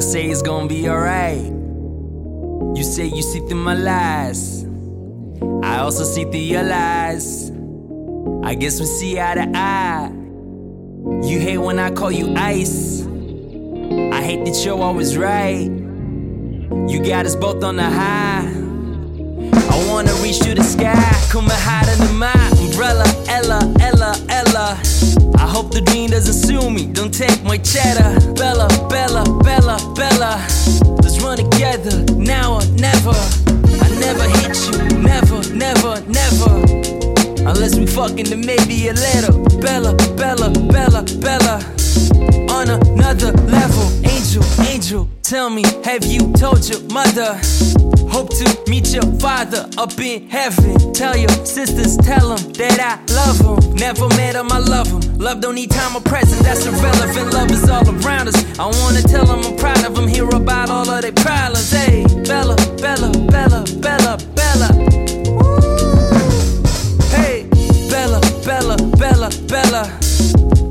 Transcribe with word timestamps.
say 0.00 0.26
it's 0.30 0.42
gonna 0.42 0.68
be 0.68 0.88
alright. 0.88 1.42
You 2.76 2.82
say 2.82 3.06
you 3.06 3.22
see 3.22 3.40
through 3.40 3.62
my 3.62 3.74
lies. 3.74 4.64
I 5.62 5.78
also 5.78 6.04
see 6.04 6.24
through 6.24 6.40
your 6.40 6.62
lies. 6.62 7.50
I 8.42 8.54
guess 8.54 8.80
we 8.80 8.86
see 8.86 9.20
eye 9.20 9.34
to 9.34 9.50
eye. 9.54 10.10
You 11.22 11.38
hate 11.38 11.58
when 11.58 11.78
I 11.78 11.90
call 11.90 12.10
you 12.10 12.34
ice. 12.34 13.02
I 13.02 14.22
hate 14.22 14.44
that 14.46 14.62
you're 14.64 14.80
always 14.80 15.18
right. 15.18 15.70
You 16.88 17.02
got 17.04 17.26
us 17.26 17.36
both 17.36 17.62
on 17.62 17.76
the 17.76 17.90
high. 17.90 18.50
I 19.52 19.88
wanna 19.88 20.12
reach 20.22 20.38
to 20.40 20.54
the 20.54 20.62
sky, 20.62 20.94
come 21.30 21.44
and 21.44 21.52
hide 21.52 21.88
under 21.88 22.12
my 22.14 22.32
umbrella. 22.58 23.04
Ella, 23.28 23.60
Ella, 23.80 24.14
Ella. 24.28 24.78
I 25.36 25.46
hope 25.46 25.72
the 25.72 25.80
dream 25.80 26.10
doesn't 26.10 26.34
sue 26.34 26.70
me. 26.70 26.86
Don't 26.86 27.12
take 27.12 27.42
my 27.44 27.58
cheddar. 27.58 28.32
Bella, 28.34 28.68
Bella, 28.88 29.24
Bella. 29.42 29.71
Never. 36.08 36.62
Unless 37.48 37.76
we 37.76 37.86
fucking, 37.86 38.26
then 38.26 38.46
maybe 38.46 38.88
a 38.88 38.92
little. 38.94 39.44
Bella, 39.60 39.94
Bella, 40.16 40.50
Bella, 40.50 41.02
Bella. 41.20 41.62
On 42.50 42.68
another 42.68 43.32
level, 43.48 43.86
angel, 44.08 44.44
angel. 44.68 45.08
Tell 45.22 45.50
me, 45.50 45.64
have 45.84 46.04
you 46.04 46.32
told 46.34 46.68
your 46.68 46.82
mother? 46.92 47.40
Hope 48.12 48.28
to 48.28 48.70
meet 48.70 48.92
your 48.92 49.08
father 49.18 49.68
up 49.78 49.98
in 49.98 50.28
heaven. 50.28 50.92
Tell 50.92 51.16
your 51.16 51.30
sisters, 51.46 51.96
tell 51.96 52.36
them 52.36 52.52
that 52.52 52.78
I 52.78 53.00
love 53.14 53.38
them. 53.38 53.74
Never 53.76 54.06
met 54.10 54.34
them, 54.34 54.52
I 54.52 54.58
love 54.58 54.90
them. 54.90 55.18
Love 55.18 55.40
don't 55.40 55.54
need 55.54 55.70
time 55.70 55.96
or 55.96 56.02
present, 56.02 56.42
that's 56.42 56.66
irrelevant. 56.66 57.32
Love 57.32 57.50
is 57.50 57.68
all 57.70 57.88
around 57.88 58.28
us. 58.28 58.36
I 58.58 58.66
wanna 58.66 59.02
tell 59.02 59.24
them 59.24 59.40
I'm 59.40 59.56
proud 59.56 59.84
of 59.84 59.94
them, 59.94 60.06
hear 60.06 60.28
about 60.28 60.68
all 60.68 60.88
of 60.90 61.00
their 61.02 61.12
problems. 61.12 61.71
Bella. 69.52 69.84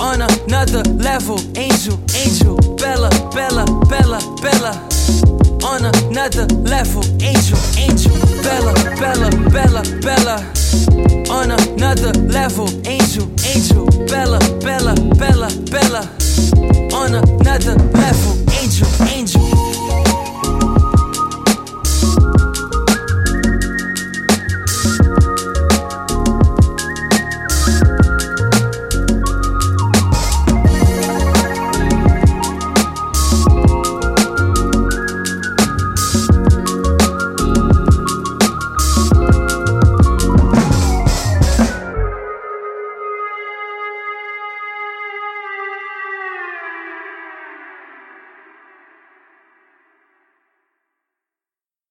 On 0.00 0.20
another 0.20 0.82
level, 0.98 1.38
angel, 1.56 1.98
angel, 2.14 2.56
Bella, 2.76 3.08
Bella, 3.32 3.64
Bella, 3.88 4.20
Bella. 4.42 4.72
On 5.64 5.82
another 5.82 6.44
level, 6.60 7.02
angel, 7.22 7.58
angel, 7.78 8.12
Bella, 8.42 8.74
Bella, 9.00 9.30
Bella, 9.48 9.82
Bella. 10.02 10.44
On 11.30 11.50
another 11.52 12.12
level, 12.28 12.68
angel, 12.86 13.26
angel, 13.48 13.86
Bella, 14.08 14.38